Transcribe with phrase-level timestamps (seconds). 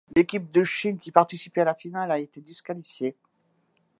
[0.15, 3.15] L'équipe de Chine qui participait à la finale A a été disqualifiée.